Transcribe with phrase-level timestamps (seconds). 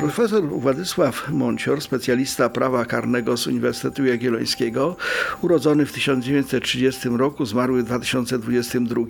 [0.00, 4.96] Profesor Władysław Moncior, specjalista prawa karnego z Uniwersytetu Jagiellońskiego,
[5.42, 9.02] urodzony w 1930 roku, zmarły w 2022,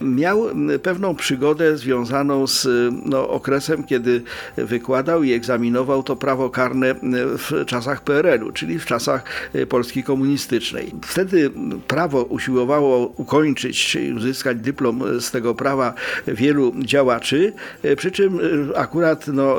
[0.00, 0.46] miał
[0.82, 2.68] pewną przygodę związaną z
[3.04, 4.22] no, okresem, kiedy
[4.56, 6.94] wykładał i egzaminował to prawo karne
[7.38, 10.92] w czasach PRL-u, czyli w czasach Polski komunistycznej.
[11.02, 11.50] Wtedy
[11.88, 15.94] prawo usiłowało ukończyć, czyli uzyskać dyplom z tego prawa
[16.26, 17.52] wielu działaczy,
[17.96, 18.38] przy czym
[18.76, 19.56] akurat no,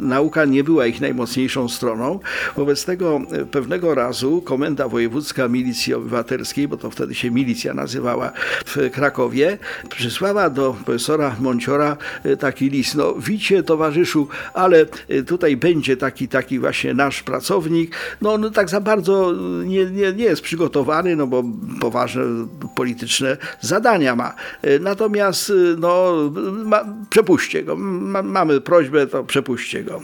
[0.00, 2.20] nauka nie była ich najmocniejszą stroną.
[2.56, 8.32] Wobec tego pewnego razu Komenda Wojewódzka Milicji Obywatelskiej, bo to wtedy się milicja nazywała
[8.66, 11.96] w Krakowie, przysłała do profesora Monciora
[12.38, 12.94] taki list.
[12.94, 14.86] No, wicie towarzyszu, ale
[15.26, 17.96] tutaj będzie taki, taki właśnie nasz pracownik.
[18.20, 19.32] No, no tak za bardzo
[19.64, 21.44] nie, nie, nie jest przygotowany, no bo
[21.80, 22.22] poważne
[22.74, 24.34] polityczne zadania ma.
[24.80, 26.14] Natomiast no,
[26.64, 27.76] ma, przepuśćcie go.
[27.76, 30.02] Ma, mamy prośbę, to przepuśćcie go.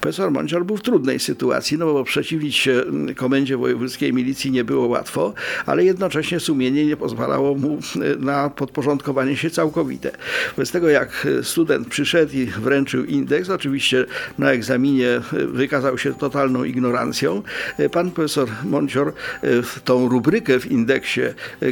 [0.00, 2.82] Profesor Mącior był w trudnej sytuacji, no bo przeciwnić się
[3.16, 5.34] Komendzie Wojewódzkiej Milicji nie było łatwo,
[5.66, 7.78] ale jednocześnie sumienie nie pozwalało mu
[8.18, 10.10] na podporządkowanie się całkowite.
[10.56, 14.06] Wobec tego jak student przyszedł i wręczył indeks, oczywiście
[14.38, 17.42] na egzaminie wykazał się totalną ignorancją,
[17.92, 19.12] pan profesor Mącior
[19.84, 21.20] tą rubrykę w indeksie,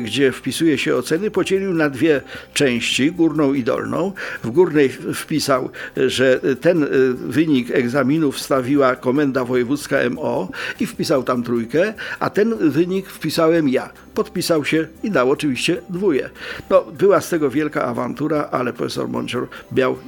[0.00, 2.20] gdzie wpisuje się oceny, podzielił na dwie
[2.54, 4.12] części, górną i dolną.
[4.44, 10.48] W górnej wpisał, że ten wynik egzaminu wstawiła Komenda Wojewódzka MO
[10.80, 13.90] i wpisał tam trójkę, a ten wynik wpisałem ja.
[14.14, 16.30] Podpisał się i dał oczywiście dwóje.
[16.70, 19.98] No, była z tego wielka awantura, ale profesor Moncior miał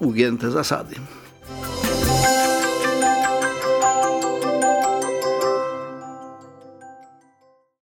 [0.00, 0.94] nieugięte zasady.